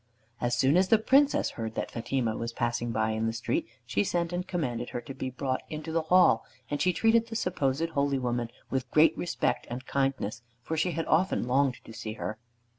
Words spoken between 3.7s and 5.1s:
she sent and commanded her